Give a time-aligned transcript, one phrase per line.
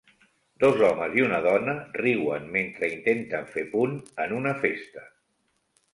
[0.61, 5.05] Dos homes i una dona riuen mentre intenten fer punt en una festa.